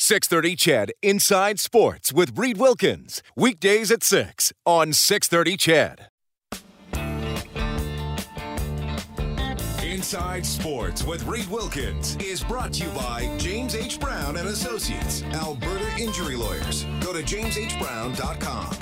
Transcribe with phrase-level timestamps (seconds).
[0.00, 3.20] 630 CHED Inside Sports with Reed Wilkins.
[3.34, 6.08] Weekdays at 6 on 630 CHED.
[9.82, 13.98] Inside Sports with Reed Wilkins is brought to you by James H.
[13.98, 16.84] Brown and Associates, Alberta Injury Lawyers.
[17.00, 18.76] Go to jameshbrown.com.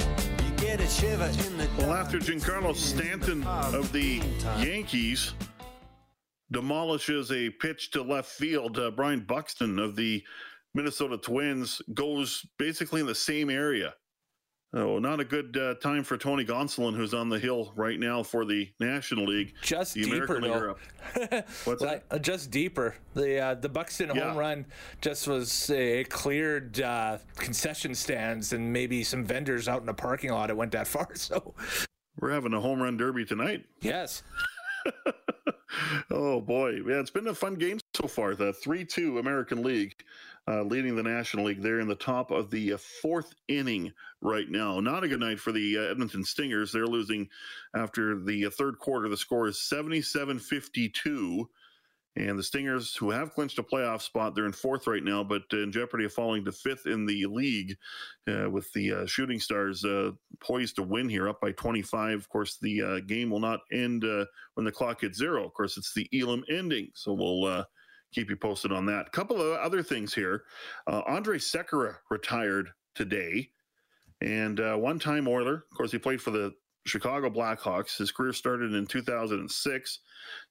[1.79, 4.21] Well, after Giancarlo Stanton of the
[4.59, 5.33] Yankees
[6.53, 10.23] demolishes a pitch to left field, uh, Byron Buxton of the
[10.81, 13.95] Minnesota Twins goes basically in the same area.
[14.75, 18.23] Oh, not a good uh, time for Tony Gonsolin, who's on the hill right now
[18.23, 19.55] for the National League.
[19.63, 20.77] Just the deeper, American
[21.31, 21.43] though.
[21.65, 22.17] What's like, that?
[22.17, 22.95] uh, just deeper.
[23.15, 24.29] The uh, the Buxton Yeah.
[24.29, 24.67] home run
[25.01, 30.31] just was it cleared uh, concession stands and maybe some vendors out in the parking
[30.31, 30.51] lot.
[30.51, 31.09] It went that far.
[31.17, 31.55] So
[32.21, 33.65] We're having a home run derby tonight.
[33.81, 34.23] yes,
[36.11, 38.35] oh boy, yeah, it's been a fun game so far.
[38.35, 39.95] The three-two American League
[40.49, 41.63] uh, leading the National League.
[41.63, 44.81] They're in the top of the uh, fourth inning right now.
[44.81, 46.73] Not a good night for the uh, Edmonton Stingers.
[46.73, 47.29] They're losing
[47.75, 49.09] after the uh, third quarter.
[49.09, 51.47] The score is 77-52.
[52.17, 55.43] And the Stingers, who have clinched a playoff spot, they're in fourth right now, but
[55.53, 57.77] in jeopardy of falling to fifth in the league
[58.27, 62.19] uh, with the uh, Shooting Stars uh, poised to win here, up by 25.
[62.19, 64.25] Of course, the uh, game will not end uh,
[64.55, 65.45] when the clock hits zero.
[65.45, 66.89] Of course, it's the Elam ending.
[66.95, 67.65] So we'll uh,
[68.15, 69.09] keep you posted on that.
[69.09, 70.45] A couple of other things here.
[70.87, 73.51] Andre Sekera retired today,
[74.23, 75.67] and one time Oiler.
[75.71, 76.55] Of course, he played for the
[76.87, 77.97] Chicago Blackhawks.
[77.97, 79.99] His career started in 2006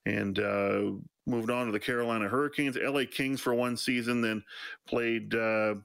[0.06, 0.92] and uh,
[1.26, 4.44] moved on to the Carolina Hurricanes, LA Kings for one season, then
[4.88, 5.76] played uh,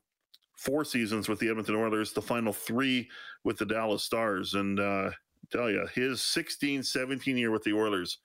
[0.56, 3.08] four seasons with the Edmonton Oilers, the final three
[3.44, 4.54] with the Dallas Stars.
[4.54, 5.10] And uh,
[5.50, 8.18] tell you, his 16 17 year with the Oilers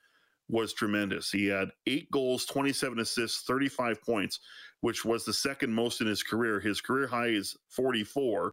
[0.48, 1.30] was tremendous.
[1.30, 4.40] He had eight goals, 27 assists, 35 points,
[4.80, 6.60] which was the second most in his career.
[6.60, 8.52] His career high is 44.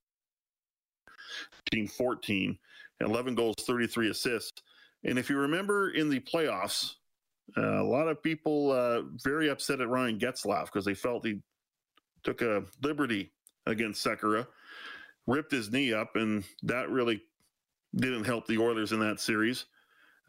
[1.72, 2.58] team 14.
[3.02, 4.62] 11 goals, 33 assists.
[5.04, 6.94] And if you remember in the playoffs,
[7.58, 11.42] uh, a lot of people uh, very upset at Ryan Getzlaf because they felt he
[12.24, 13.32] took a liberty
[13.66, 14.48] against Sekera,
[15.28, 17.22] ripped his knee up, and that really
[17.96, 19.66] didn't help the Oilers in that series.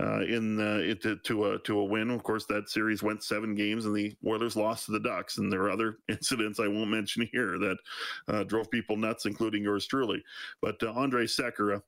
[0.01, 0.93] Uh, in uh,
[1.23, 4.57] to a to a win, of course, that series went seven games, and the Oilers
[4.57, 5.39] lost to the Ducks.
[5.39, 7.77] And there are other incidents I won't mention here that
[8.27, 10.23] uh, drove people nuts, including yours truly.
[10.61, 11.81] But uh, Andre Sekera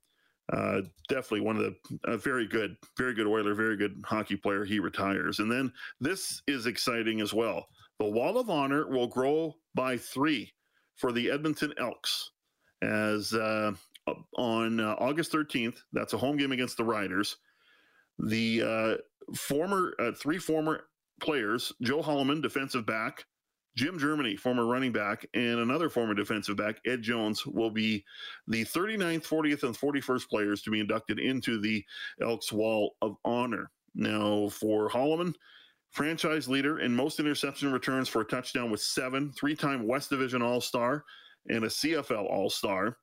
[0.53, 4.65] uh, definitely one of the uh, very good, very good Oiler, very good hockey player.
[4.65, 7.67] He retires, and then this is exciting as well.
[7.99, 10.53] The Wall of Honor will grow by three
[10.97, 12.31] for the Edmonton Elks
[12.83, 13.73] as uh,
[14.37, 15.79] on uh, August 13th.
[15.93, 17.37] That's a home game against the Riders.
[18.19, 20.85] The uh, former uh, three former
[21.21, 23.25] players, Joe Hollimon, defensive back,
[23.77, 28.05] Jim Germany, former running back, and another former defensive back, Ed Jones, will be
[28.49, 31.85] the 39th, 40th, and 41st players to be inducted into the
[32.23, 33.71] Elks Wall of Honor.
[33.95, 35.35] Now, for Hollimon,
[35.91, 40.41] franchise leader in most interception returns for a touchdown with seven, three time West Division
[40.41, 41.05] All Star,
[41.49, 42.97] and a CFL All Star.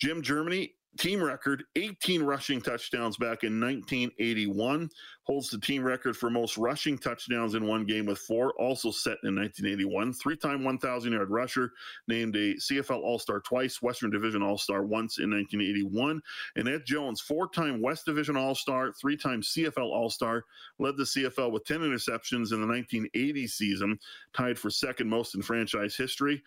[0.00, 4.90] Jim Germany, team record 18 rushing touchdowns back in 1981
[5.22, 9.16] holds the team record for most rushing touchdowns in one game with four also set
[9.22, 11.72] in 1981 three-time 1000 yard rusher
[12.08, 16.20] named a cfl all-star twice western division all-star once in 1981
[16.56, 20.44] and ed jones four-time west division all-star three-time cfl all-star
[20.80, 23.98] led the cfl with 10 interceptions in the 1980 season
[24.34, 26.42] tied for second most in franchise history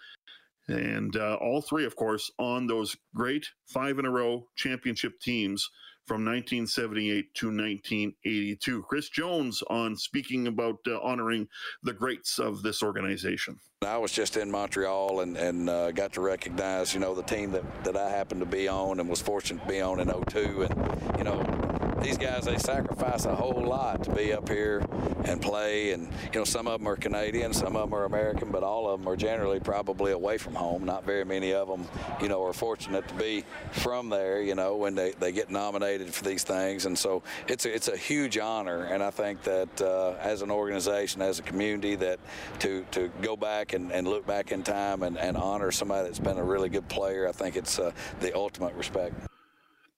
[0.68, 5.70] and uh, all three, of course, on those great five in a row championship teams
[6.06, 8.84] from 1978 to 1982.
[8.84, 11.48] Chris Jones on speaking about uh, honoring
[11.84, 13.58] the greats of this organization.
[13.86, 17.52] I was just in Montreal and, and uh, got to recognize, you know, the team
[17.52, 20.68] that, that I happened to be on and was fortunate to be on in 02.
[20.70, 24.86] And, you know, these guys they sacrifice a whole lot to be up here
[25.26, 25.92] and play.
[25.92, 28.90] And you know, some of them are Canadian, some of them are American, but all
[28.90, 30.84] of them are generally probably away from home.
[30.84, 31.88] Not very many of them,
[32.22, 34.42] you know, are fortunate to be from there.
[34.42, 37.88] You know, when they, they get nominated for these things, and so it's a, it's
[37.88, 38.84] a huge honor.
[38.86, 42.20] And I think that uh, as an organization, as a community, that
[42.60, 46.20] to to go back and, and look back in time and, and honor somebody that's
[46.20, 49.33] been a really good player, I think it's uh, the ultimate respect.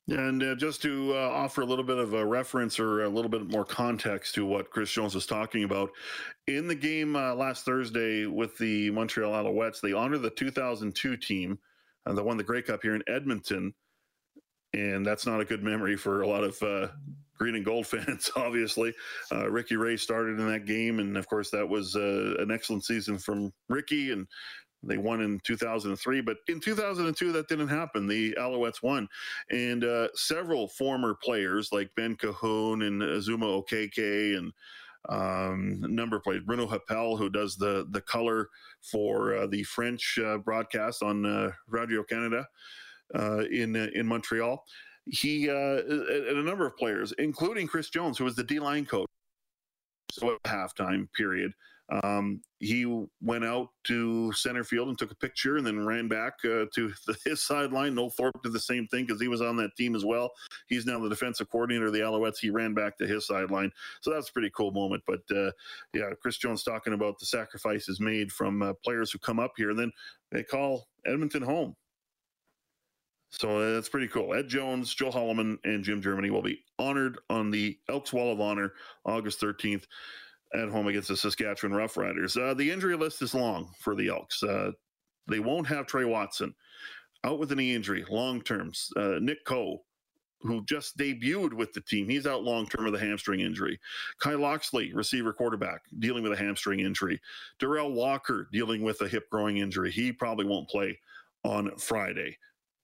[0.07, 3.29] And uh, just to uh, offer a little bit of a reference or a little
[3.29, 5.89] bit more context to what Chris Jones was talking about,
[6.47, 11.57] in the game uh, last Thursday with the Montreal Alouettes, they honored the 2002 team
[12.05, 13.73] uh, that won the Grey Cup here in Edmonton.
[14.73, 16.89] And that's not a good memory for a lot of uh,
[17.39, 18.93] green and gold fans, obviously.
[19.31, 20.99] Uh, Ricky Ray started in that game.
[20.99, 24.11] And of course, that was an excellent season from Ricky.
[24.11, 24.27] And
[24.85, 28.07] they won in 2003, but in 2002 that didn't happen.
[28.07, 29.07] The Alouettes won,
[29.49, 34.53] and uh, several former players like Ben Cahoon and Uzooma Okeke and
[35.09, 36.43] um, number players.
[36.43, 38.49] Bruno Heppell, who does the the color
[38.81, 42.47] for uh, the French uh, broadcast on uh, Radio Canada
[43.13, 44.63] uh, in uh, in Montreal.
[45.07, 49.07] He and a number of players, including Chris Jones, who was the D line coach.
[50.11, 51.51] So at halftime period.
[51.89, 52.85] Um, he
[53.21, 56.91] went out to center field and took a picture and then ran back uh, to
[57.05, 57.93] the, his sideline.
[57.93, 60.31] Noel Thorpe did the same thing because he was on that team as well.
[60.67, 62.39] He's now the defensive coordinator of the Alouettes.
[62.39, 63.71] He ran back to his sideline.
[64.01, 65.03] So that's a pretty cool moment.
[65.05, 65.51] But uh,
[65.93, 69.69] yeah, Chris Jones talking about the sacrifices made from uh, players who come up here
[69.69, 69.91] and then
[70.31, 71.75] they call Edmonton home.
[73.29, 74.33] So uh, that's pretty cool.
[74.33, 78.39] Ed Jones, Joe Hollimon, and Jim Germany will be honored on the Elks Wall of
[78.39, 78.73] Honor
[79.03, 79.83] August 13th
[80.55, 82.39] at home against the Saskatchewan Roughriders.
[82.41, 84.41] Uh, the injury list is long for the Elks.
[84.43, 84.71] Uh,
[85.27, 86.53] they won't have Trey Watson
[87.23, 88.91] out with a knee injury, long terms.
[88.95, 89.83] Uh, Nick Coe,
[90.41, 93.79] who just debuted with the team, he's out long term with a hamstring injury.
[94.19, 97.19] Kai Locksley, receiver quarterback, dealing with a hamstring injury.
[97.59, 99.91] Darrell Walker dealing with a hip growing injury.
[99.91, 100.97] He probably won't play
[101.43, 102.37] on Friday.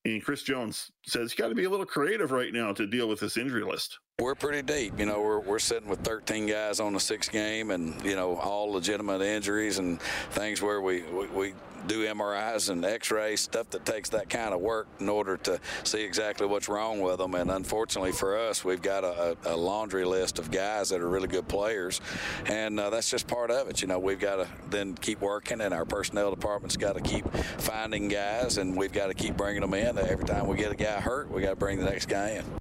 [0.06, 3.08] And Chris Jones says you got to be a little creative right now to deal
[3.08, 4.00] with this injury list.
[4.22, 5.00] We're pretty deep.
[5.00, 8.36] You know, we're, we're sitting with 13 guys on the sixth game and, you know,
[8.36, 11.54] all legitimate injuries and things where we, we, we
[11.88, 16.04] do MRIs and X-rays, stuff that takes that kind of work in order to see
[16.04, 17.34] exactly what's wrong with them.
[17.34, 21.28] And unfortunately for us, we've got a, a laundry list of guys that are really
[21.28, 22.00] good players,
[22.46, 23.82] and uh, that's just part of it.
[23.82, 27.28] You know, we've got to then keep working, and our personnel department's got to keep
[27.58, 29.98] finding guys, and we've got to keep bringing them in.
[29.98, 32.61] Every time we get a guy hurt, we got to bring the next guy in.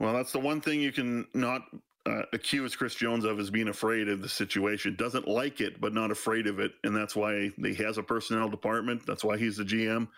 [0.00, 1.62] Well, that's the one thing you can not
[2.06, 4.96] uh, accuse Chris Jones of is being afraid of the situation.
[4.96, 8.48] Doesn't like it, but not afraid of it, and that's why he has a personnel
[8.48, 9.06] department.
[9.06, 10.08] That's why he's the GM.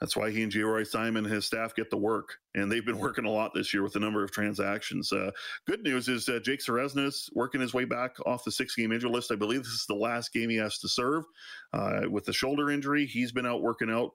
[0.00, 2.98] That's why he and Geroy Simon and his staff get the work and they've been
[3.00, 5.12] working a lot this year with a number of transactions.
[5.12, 5.30] Uh,
[5.66, 9.32] good news is uh, Jake Ceresna's working his way back off the six-game injury list.
[9.32, 11.24] I believe this is the last game he has to serve
[11.72, 13.06] uh, with the shoulder injury.
[13.06, 14.12] He's been out working out,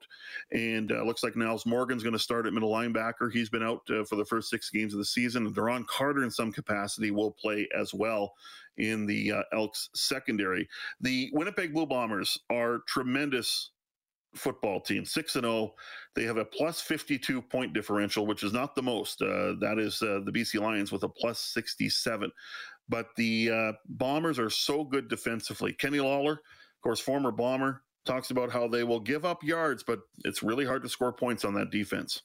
[0.52, 3.32] and uh, looks like Nyles Morgan's going to start at middle linebacker.
[3.32, 5.46] He's been out uh, for the first six games of the season.
[5.46, 8.34] And Duron Carter, in some capacity, will play as well
[8.78, 10.68] in the uh, Elks secondary.
[11.00, 13.70] The Winnipeg Blue Bombers are tremendous
[14.34, 15.74] football team, 6 and 0.
[16.14, 19.22] They have a plus 52 point differential, which is not the most.
[19.22, 22.30] Uh, that is uh, the BC Lions with a plus 67.
[22.88, 25.72] But the uh, Bombers are so good defensively.
[25.72, 26.40] Kenny Lawler,
[26.86, 30.84] course, former Bomber, talks about how they will give up yards, but it's really hard
[30.84, 32.22] to score points on that defense.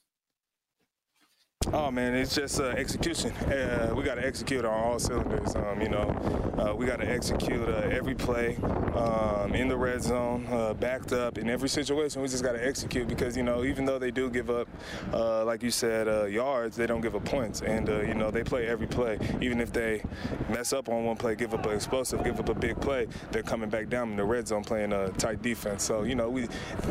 [1.70, 3.30] Oh man, it's just uh, execution.
[3.32, 5.54] Uh, we got to execute on all cylinders.
[5.54, 8.56] Um, you know, uh, we got to execute uh, every play
[8.96, 12.20] um, in the red zone, uh, backed up in every situation.
[12.20, 14.68] We just got to execute because you know, even though they do give up,
[15.12, 18.66] uh, like you said, yards, they don't give up points, and you know they play
[18.66, 19.18] every play.
[19.40, 20.02] Even if they
[20.48, 23.42] mess up on one play, give up an explosive, give up a big play, they're
[23.42, 25.84] coming back down in the red zone playing a tight defense.
[25.84, 26.46] So you know, we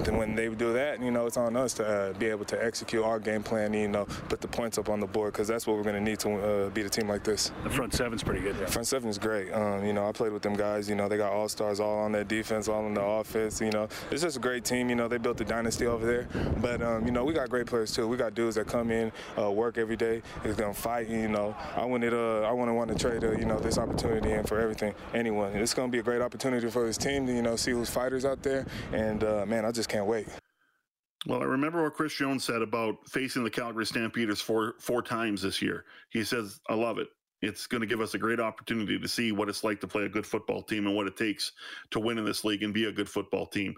[0.10, 3.20] when they do that, you know, it's on us to be able to execute our
[3.20, 3.74] game plan.
[3.74, 6.02] You know, put the points up on the board because that's what we're going to
[6.02, 7.52] need to uh, beat a team like this.
[7.64, 8.56] The front seven's pretty good.
[8.60, 8.68] Yeah.
[8.68, 9.52] Front seven is great.
[9.52, 10.88] Um, you know, I played with them guys.
[10.88, 13.60] You know, they got all stars all on their defense, all on the offense.
[13.60, 14.88] You know, it's just a great team.
[14.88, 16.28] You know, they built a dynasty over there.
[16.62, 18.08] But um, you know, we got great players too.
[18.08, 21.10] We got dudes that come in, uh, work every day, is going to fight.
[21.10, 23.80] You know, I wanted, uh, I want to want to trade, uh, you know, this
[23.80, 25.56] opportunity in for everything, anyone.
[25.56, 27.90] It's going to be a great opportunity for this team to, you know, see who's
[27.90, 28.68] fighters out there.
[28.94, 30.28] And uh, man, I just can't wait.
[31.28, 35.42] Well, I remember what Chris Jones said about facing the Calgary Stampeders four four times
[35.42, 35.86] this year.
[36.10, 37.10] He says, "I love it.
[37.42, 40.04] It's going to give us a great opportunity to see what it's like to play
[40.04, 41.52] a good football team and what it takes
[41.92, 43.76] to win in this league and be a good football team."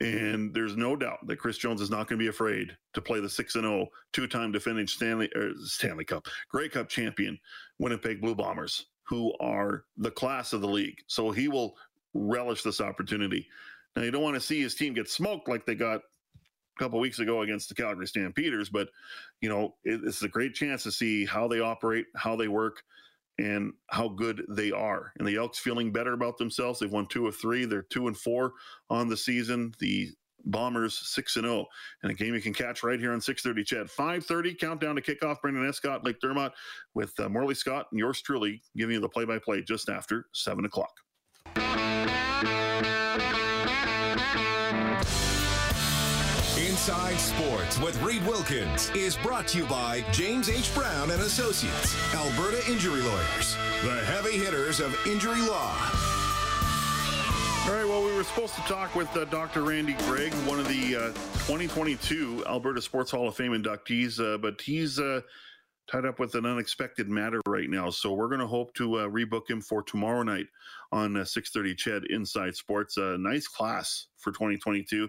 [0.00, 3.20] And there's no doubt that Chris Jones is not going to be afraid to play
[3.20, 7.38] the 6 0, two time defending Stanley, er, Stanley Cup, Grey Cup champion
[7.78, 10.98] Winnipeg Blue Bombers, who are the class of the league.
[11.06, 11.76] So he will
[12.12, 13.48] relish this opportunity.
[13.94, 16.02] Now, you don't want to see his team get smoked like they got
[16.76, 18.88] a couple weeks ago against the Calgary Stampeders, but,
[19.40, 22.82] you know, it, it's a great chance to see how they operate, how they work
[23.38, 25.12] and how good they are.
[25.18, 26.78] And the Elks feeling better about themselves.
[26.78, 27.64] They've won two of three.
[27.64, 28.52] They're two and four
[28.90, 29.72] on the season.
[29.78, 30.10] The
[30.48, 31.66] Bombers six and zero, oh.
[32.02, 33.64] and a game you can catch right here on six thirty.
[33.64, 35.40] CHED five thirty countdown to kickoff.
[35.42, 36.52] Brendan Escott, Blake Dermott,
[36.94, 40.26] with uh, Morley Scott and yours truly giving you the play by play just after
[40.32, 40.92] seven o'clock.
[46.86, 50.72] Inside Sports with Reed Wilkins is brought to you by James H.
[50.72, 55.74] Brown and Associates, Alberta Injury Lawyers, the heavy hitters of injury law.
[57.66, 59.62] All right, well, we were supposed to talk with uh, Dr.
[59.62, 61.06] Randy Gregg, one of the uh,
[61.48, 65.22] 2022 Alberta Sports Hall of Fame inductees, uh, but he's uh,
[65.90, 67.90] tied up with an unexpected matter right now.
[67.90, 70.46] So we're going to hope to uh, rebook him for tomorrow night
[70.92, 72.96] on uh, 6:30 CHED Inside Sports.
[72.96, 75.08] A nice class for 2022.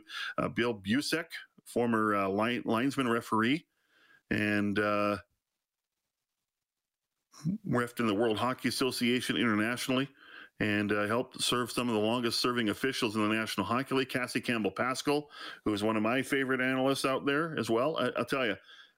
[0.55, 1.25] Bill Busek,
[1.67, 3.65] former uh, line, linesman referee,
[4.31, 5.17] and uh,
[7.67, 10.09] refed in the World Hockey Association internationally,
[10.59, 14.09] and uh, helped serve some of the longest serving officials in the National Hockey League.
[14.09, 15.25] Cassie Campbell Pascall,
[15.65, 17.97] who is one of my favorite analysts out there as well.
[17.97, 18.55] I, will tell you.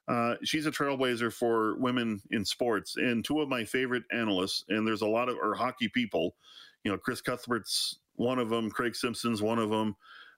[0.07, 4.63] Uh, she's a trailblazer for women in sports, and two of my favorite analysts.
[4.69, 6.35] And there's a lot of or hockey people,
[6.83, 9.95] you know, Chris Cuthbert's one of them, Craig Simpson's one of them.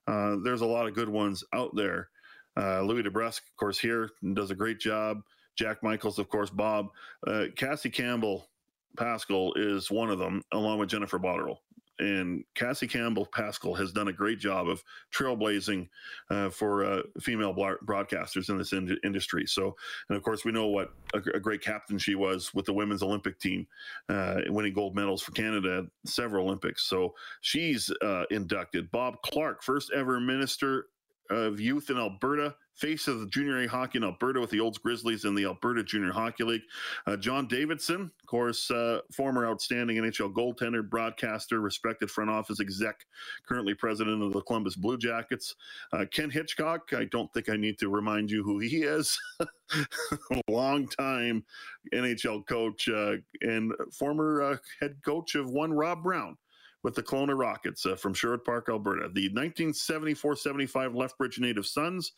[0.07, 2.09] Uh, there's a lot of good ones out there.
[2.57, 5.21] Uh, Louie DeBrusk, of course, here does a great job.
[5.55, 6.89] Jack Michaels, of course, Bob.
[7.25, 8.49] Uh, Cassie Campbell
[8.97, 11.57] Pascall is one of them, along with Jennifer Botterill.
[11.99, 15.87] And Cassie Campbell Pascall has done a great job of trailblazing
[16.31, 19.45] uh, for uh, female broadcasters in this in- industry.
[19.45, 19.75] So,
[20.09, 23.03] and of course, we know what a, a, great captain she was with the women's
[23.03, 23.67] Olympic team,
[24.09, 26.85] uh, winning gold medals for Canada at several Olympics.
[26.85, 28.89] So she's uh, inducted.
[28.89, 30.87] Bob Clark, first ever minister
[31.31, 34.77] of youth in Alberta, face of the junior A hockey in Alberta with the Olds
[34.77, 36.63] Grizzlies in the Alberta Junior Hockey League.
[37.07, 43.05] Uh, John Davidson, of course, uh, former outstanding NHL goaltender, broadcaster, respected front office exec,
[43.47, 45.55] currently president of the Columbus Blue Jackets.
[45.93, 49.17] Uh, Ken Hitchcock, I don't think I need to remind you who he is.
[50.49, 51.45] Long time
[51.93, 56.37] NHL coach uh, and former uh, head coach of one Rob Brown
[56.83, 59.09] with the Kelowna Rockets uh, from Sherwood Park, Alberta.
[59.13, 62.13] The 1974-75 Lethbridge Native Sons,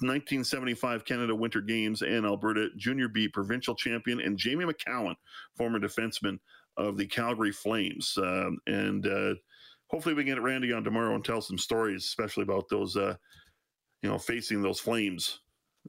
[0.00, 5.14] 1975 Canada Winter Games and Alberta Junior B provincial champion, and Jamie Macoun,
[5.56, 6.38] former defenseman
[6.76, 8.16] of the Calgary Flames.
[8.20, 9.34] Um, and uh,
[9.88, 13.14] hopefully we can get Randy on tomorrow and tell some stories, especially about those, uh,
[14.02, 15.40] you know, facing those Flames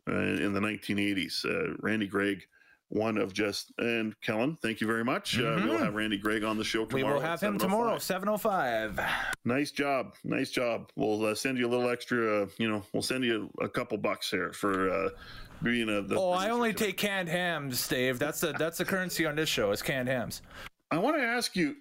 [0.07, 1.45] uh, in the 1980s.
[1.45, 2.43] Uh, Randy Gregg
[2.91, 4.57] one of just and Kellen.
[4.61, 5.37] Thank you very much.
[5.37, 5.45] Mm-hmm.
[5.45, 5.85] Uh, we'll mm-hmm.
[5.85, 7.07] have Randy Gregg on the show tomorrow.
[7.07, 8.99] We will have him tomorrow, seven oh five.
[9.45, 10.91] Nice job, nice job.
[10.95, 12.43] We'll uh, send you a little extra.
[12.43, 15.09] Uh, you know, we'll send you a, couple bucks here for uh,
[15.63, 16.01] being a.
[16.01, 18.19] The, oh, I only take canned hams, Dave.
[18.19, 19.71] That's the that's the currency on this show.
[19.71, 20.41] Is canned hams.
[20.91, 21.77] I want to ask you: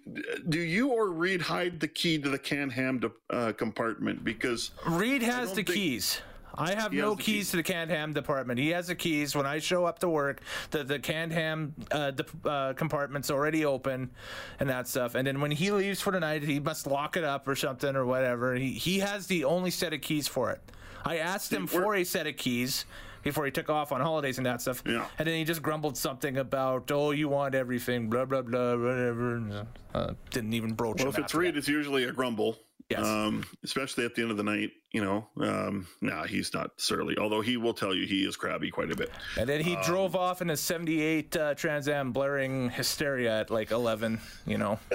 [0.49, 4.25] Do you or Reed hide the key to the canned ham de- uh, compartment?
[4.25, 6.21] Because Reed has the think- keys.
[6.61, 8.59] I have he no keys, keys, to the canned ham department.
[8.59, 9.35] He has the keys.
[9.35, 13.65] When I show up to work, the the canned ham uh, de- uh, compartment's already
[13.65, 14.11] open,
[14.59, 15.15] and that stuff.
[15.15, 17.97] And then when he leaves for the night, he must lock it up or something
[17.97, 18.55] or whatever.
[18.55, 20.61] He he has the only set of keys for it.
[21.05, 22.85] I asked him for a set of keys
[23.23, 24.83] before he took off on holidays and that stuff.
[24.87, 25.07] Yeah.
[25.19, 29.67] And then he just grumbled something about, oh, you want everything, blah, blah, blah, whatever.
[29.95, 32.59] Uh, didn't even broach well, if it's Reed, it's usually a grumble.
[32.91, 33.07] Yes.
[33.07, 35.29] Um, especially at the end of the night, you know.
[35.41, 38.97] Um, nah, he's not surly, although he will tell you he is crabby quite a
[38.97, 39.13] bit.
[39.39, 43.51] And then he um, drove off in a 78 uh, Trans Am blaring hysteria at
[43.51, 44.81] like 11, you know.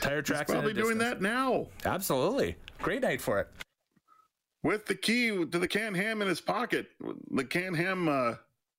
[0.00, 0.50] Tire tracks.
[0.50, 1.68] He's probably doing that now.
[1.84, 2.56] Absolutely.
[2.82, 3.48] Great night for it.
[4.64, 6.88] With the key to the can ham in his pocket,
[7.30, 8.34] the can ham uh,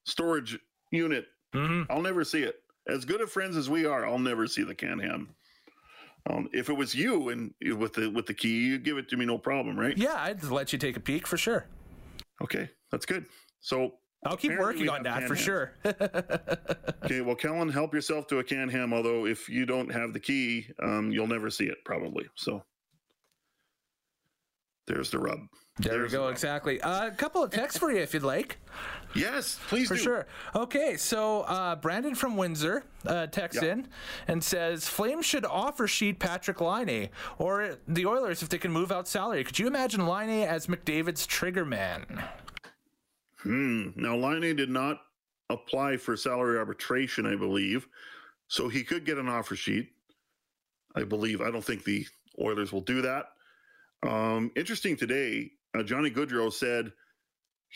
[0.05, 0.59] storage
[0.91, 1.27] unit.
[1.55, 1.89] Mm-hmm.
[1.89, 2.55] I'll never see it.
[2.89, 5.29] As good of friends as we are, I'll never see the can ham.
[6.29, 9.17] Um, if it was you and with the with the key, you give it to
[9.17, 9.97] me, no problem, right?
[9.97, 11.67] Yeah, I'd let you take a peek for sure.
[12.41, 13.25] Okay, that's good.
[13.61, 13.93] So
[14.25, 15.73] I'll keep working on that for sure.
[15.85, 18.93] okay, well, Kellen, help yourself to a can ham.
[18.93, 22.27] Although if you don't have the key, um, you'll never see it probably.
[22.35, 22.63] So
[24.87, 25.39] There's the rub.
[25.79, 26.27] There There's we go.
[26.29, 26.81] Exactly.
[26.81, 28.57] Uh, a couple of texts for you if you'd like.
[29.15, 30.01] Yes, please for do.
[30.01, 30.27] sure.
[30.55, 33.71] Okay, so uh, Brandon from Windsor uh, texts yep.
[33.71, 33.87] in
[34.27, 38.91] and says Flames should offer sheet Patrik Laine or the Oilers if they can move
[38.91, 39.43] out salary.
[39.43, 42.23] Could you imagine Laine as McDavid's trigger man?
[43.39, 43.89] Hmm.
[43.95, 45.01] Now Laine did not
[45.49, 47.87] apply for salary arbitration, I believe,
[48.47, 49.89] so he could get an offer sheet.
[50.95, 51.41] I believe.
[51.41, 52.05] I don't think the
[52.39, 53.27] Oilers will do that.
[54.03, 56.91] Um, interesting today, uh, Johnny Gaudreau said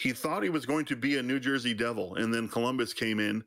[0.02, 3.20] he thought he was going to be a New Jersey Devil, and then Columbus came
[3.20, 3.44] in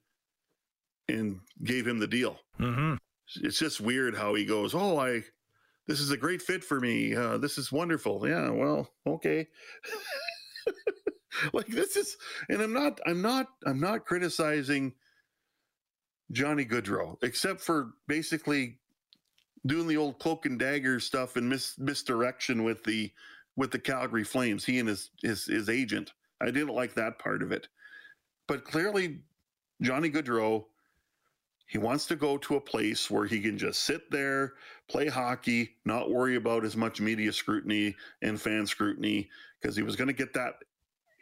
[1.09, 2.39] and gave him the deal.
[2.61, 2.95] Mm-hmm.
[3.43, 5.25] It's just weird how he goes, "Oh, I,
[5.89, 7.13] this is a great fit for me.
[7.13, 9.49] Uh, this is wonderful." Yeah, well, okay.
[11.53, 12.17] like this is,
[12.49, 14.93] and I'm not, I'm not, I'm not criticizing
[16.31, 18.79] Johnny Gaudreau, except for basically
[19.67, 23.11] doing the old cloak and dagger stuff and mis- misdirection with the
[23.57, 24.65] with the Calgary Flames.
[24.65, 26.13] He and his his his agent.
[26.41, 27.69] I didn't like that part of it,
[28.49, 29.21] but clearly,
[29.83, 30.67] Johnny Gaudreau.
[31.67, 34.53] He wants to go to a place where he can just sit there,
[34.87, 39.97] play hockey, not worry about as much media scrutiny and fan scrutiny, because he was
[39.97, 40.57] going to get that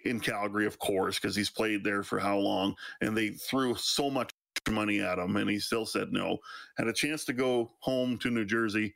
[0.05, 4.11] in Calgary, of course, because he's played there for how long, and they threw so
[4.11, 4.31] much
[4.69, 6.39] money at him, and he still said no.
[6.77, 8.95] Had a chance to go home to New Jersey,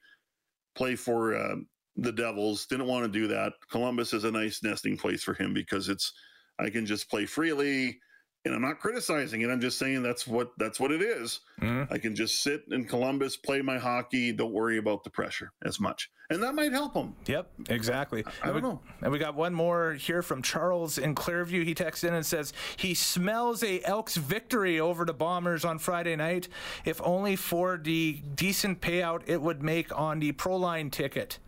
[0.75, 1.57] play for uh,
[1.97, 2.67] the Devils.
[2.67, 3.53] Didn't want to do that.
[3.71, 6.13] Columbus is a nice nesting place for him because it's
[6.59, 7.99] I can just play freely
[8.47, 9.51] and I'm not criticizing it.
[9.51, 11.41] I'm just saying that's what that's what it is.
[11.61, 11.93] Mm-hmm.
[11.93, 15.81] I can just sit in Columbus, play my hockey, don't worry about the pressure as
[15.81, 17.15] much, and that might help him.
[17.27, 18.25] Yep, exactly.
[18.43, 18.81] I, I don't we, know.
[19.03, 21.65] And we got one more here from Charles in Clearview.
[21.65, 26.15] He texts in and says he smells a Elks victory over the Bombers on Friday
[26.15, 26.49] night.
[26.85, 31.41] If only for the decent payout it would make on the Proline ticket.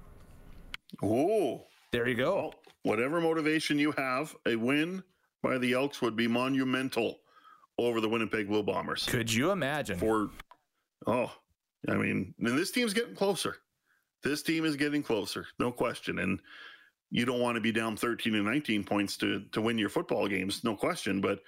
[1.02, 2.34] Oh, there you go.
[2.34, 5.02] Well, whatever motivation you have, a win
[5.42, 7.20] by the Elks would be monumental
[7.78, 9.06] over the Winnipeg Blue Bombers.
[9.06, 9.98] Could you imagine?
[9.98, 10.30] For
[11.06, 11.32] oh,
[11.88, 13.56] I mean, and this team's getting closer.
[14.22, 16.18] This team is getting closer, no question.
[16.18, 16.40] And
[17.10, 20.26] you don't want to be down 13 and 19 points to to win your football
[20.28, 21.20] games, no question.
[21.20, 21.40] But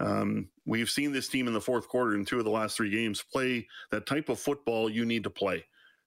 [0.00, 2.90] um, we've seen this team in the fourth quarter in two of the last three
[2.90, 5.64] games play that type of football you need to play.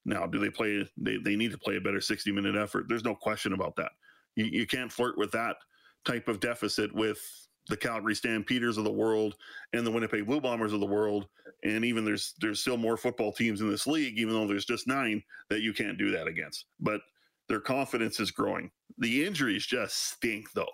[0.07, 0.89] Now, do they play?
[0.97, 2.85] They, they need to play a better 60 minute effort.
[2.87, 3.91] There's no question about that.
[4.35, 5.57] You, you can't flirt with that
[6.05, 7.19] type of deficit with
[7.67, 9.35] the Calgary Stampeders of the world
[9.73, 11.27] and the Winnipeg Blue Bombers of the world.
[11.65, 14.87] And even there's there's still more football teams in this league, even though there's just
[14.87, 16.65] nine that you can't do that against.
[16.79, 17.01] But
[17.49, 18.71] their confidence is growing.
[18.97, 20.65] The injuries just stink though.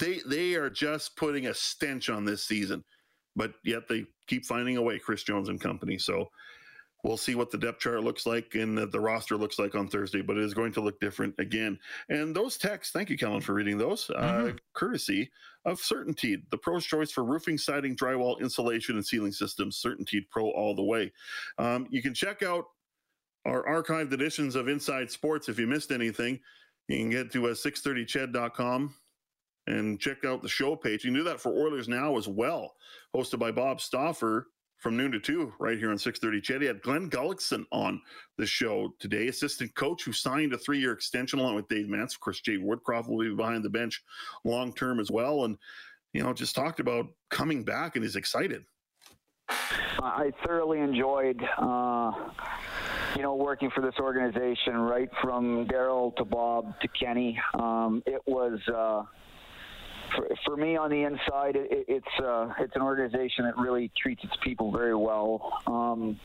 [0.00, 2.82] They they are just putting a stench on this season.
[3.36, 5.98] But yet they keep finding a way, Chris Jones and company.
[5.98, 6.30] So
[7.06, 10.22] We'll see what the depth chart looks like and the roster looks like on Thursday,
[10.22, 11.78] but it is going to look different again.
[12.08, 14.10] And those texts, thank you, Kellen, for reading those.
[14.10, 14.46] Uh, mm-hmm.
[14.48, 15.30] Uh, courtesy
[15.64, 19.80] of CertainTeed, the pro's choice for roofing, siding, drywall, insulation, and ceiling systems.
[19.80, 21.12] CertainTeed Pro all the way.
[21.58, 22.64] Um, you can check out
[23.44, 26.40] our archived editions of Inside Sports if you missed anything.
[26.88, 28.92] You can get to uh, 630ched.com
[29.68, 31.04] and check out the show page.
[31.04, 32.74] You can do that for Oilers Now as well,
[33.14, 36.62] hosted by Bob Stauffer from noon to two right here on 630 CHED.
[36.62, 38.00] He had Glen Gulutzan on
[38.36, 42.16] the show today, assistant coach who signed a three-year extension along with Dave Manson.
[42.16, 44.02] Of course, Jay Woodcroft will be behind the bench
[44.44, 45.44] long term as well.
[45.44, 45.56] And,
[46.12, 48.64] you know, just talked about coming back and is excited.
[49.48, 52.12] I thoroughly enjoyed, uh,
[53.16, 57.38] you know, working for this organization, right from Daryl to Bob to Kenny.
[57.54, 59.04] Um, it was, uh,
[60.14, 64.22] for, for me on the inside, it, it's uh, it's an organization that really treats
[64.24, 65.60] its people very well.
[65.66, 66.18] Um,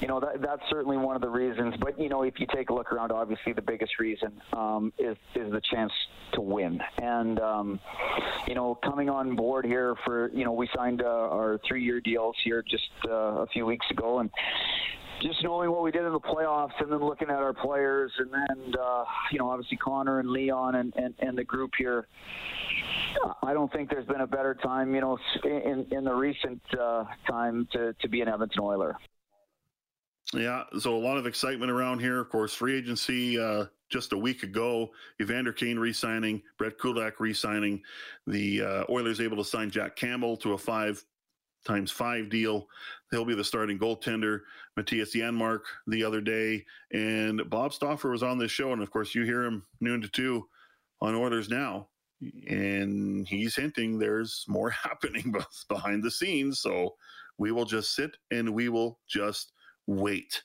[0.00, 1.74] you know that that's certainly one of the reasons.
[1.78, 5.16] But you know, if you take a look around, obviously the biggest reason um, is
[5.34, 5.92] is the chance
[6.32, 6.80] to win.
[6.98, 7.80] And um,
[8.46, 12.00] you know, coming on board here for you know, we signed uh, our three year
[12.00, 14.30] deals here just uh, a few weeks ago, and
[15.22, 18.32] just knowing what we did in the playoffs and then looking at our players and
[18.32, 22.08] then uh, you know obviously Connor and Leon and, and, and the group here
[23.42, 27.04] I don't think there's been a better time you know in, in the recent uh,
[27.28, 28.96] time to, to be an Edmonton Oiler.
[30.34, 32.20] Yeah, so a lot of excitement around here.
[32.20, 34.90] Of course, free agency uh, just a week ago.
[35.20, 37.82] Evander Kane re-signing, Brett Kulak re-signing.
[38.26, 41.04] The uh, Oilers able to sign Jack Campbell to a five
[41.66, 42.66] times five deal.
[43.10, 44.40] He'll be the starting goaltender.
[44.78, 49.14] Mattias Janmark the other day, and Bob Stauffer was on this show, and of course
[49.14, 50.48] you hear him noon to two
[51.02, 51.88] on Oilers now,
[52.48, 55.34] and he's hinting there's more happening
[55.68, 56.60] behind the scenes.
[56.60, 56.94] So
[57.38, 59.52] we will just sit and we will just
[59.86, 60.42] wait.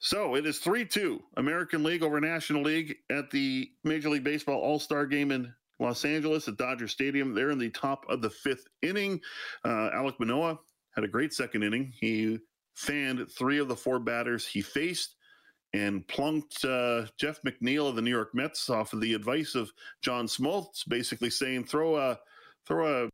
[0.00, 4.60] So it is 3 2 American League over National League at the Major League Baseball
[4.60, 7.34] All Star game in Los Angeles at Dodger Stadium.
[7.34, 9.20] They're in the top of the fifth inning.
[9.64, 10.58] Uh, Alek Manoah
[10.94, 11.92] had a great second inning.
[12.00, 12.38] He
[12.74, 15.16] fanned three of the four batters he faced
[15.74, 19.70] and plunked uh, Jeff McNeil of the New York Mets off of the advice of
[20.02, 22.18] John Smoltz, basically saying, throw a,
[22.66, 23.08] throw a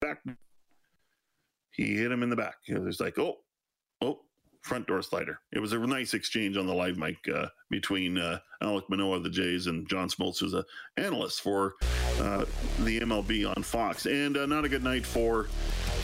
[0.00, 0.18] back.
[1.72, 2.56] He hit him in the back.
[2.66, 3.38] It was like, oh,
[4.00, 4.20] oh,
[4.62, 5.40] front door slider.
[5.52, 9.22] It was a nice exchange on the live mic uh, between uh, Alek Manoah of
[9.24, 10.64] the Jays and John Smoltz, who's an
[10.96, 11.74] analyst for
[12.20, 12.44] uh,
[12.80, 14.06] the MLB on Fox.
[14.06, 15.48] And uh, not a good night for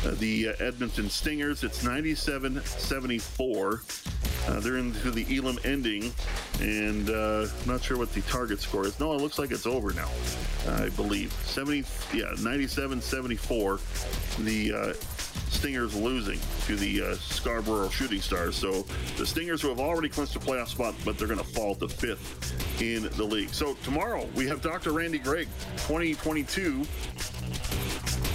[0.05, 1.65] uh, the uh, Edmonton Stingers.
[1.65, 3.83] It's 97 74.
[4.47, 6.13] Uh, they're into the Elam ending,
[6.61, 8.99] and I'm not sure what the target score is.
[9.01, 10.11] No, it looks like it's over now,
[10.69, 11.33] I believe.
[11.33, 13.79] 70, yeah, 97 74.
[14.41, 14.93] The uh,
[15.55, 18.57] Stingers losing to the uh, Scarborough Shooting Stars.
[18.57, 18.85] So
[19.17, 21.89] the Stingers, who have already clinched a playoff spot, but they're going to fall to
[21.89, 23.51] fifth in the league.
[23.51, 24.93] So tomorrow we have Dr.
[24.93, 26.85] Randy Gregg, 2022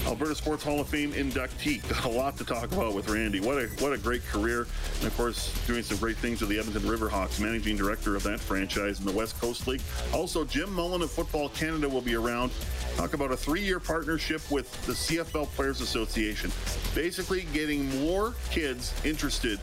[0.05, 1.87] Alberta Sports Hall of Fame inductee.
[1.89, 3.39] Got a lot to talk about with Randy.
[3.39, 6.59] What a what a great career, and of course doing some great things with the
[6.59, 9.81] Edmonton Riverhawks, managing director of that franchise in the West Coast League.
[10.13, 12.51] Also, Jim Mullin of Football Canada will be around.
[12.95, 16.51] Talk about a three-year partnership with the CFL Players Association,
[16.93, 19.59] basically getting more kids interested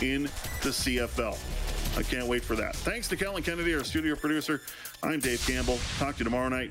[0.00, 0.24] in
[0.62, 1.38] the CFL.
[1.98, 2.76] I can't wait for that.
[2.76, 4.62] Thanks to Kellen Kennedy, our studio producer.
[5.02, 5.78] I'm Dave Campbell.
[5.98, 6.70] Talk to you tomorrow night.